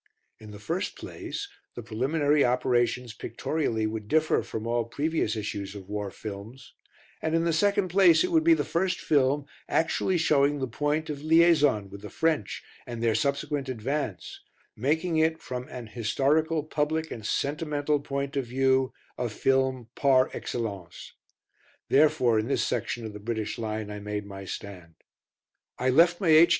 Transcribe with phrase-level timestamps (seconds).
[0.39, 5.87] In the first place the preliminary operations pictorially would differ from all previous issues of
[5.87, 6.73] war films,
[7.21, 11.11] and in the second place it would be the first film actually showing the point
[11.11, 14.41] of "liaison" with the French and their subsequent advance
[14.75, 21.13] making it, from an historical, public, and sentimental point of view, a film par excellence.
[21.89, 24.95] Therefore in this section of the British line I made my stand.
[25.77, 26.49] I left my H.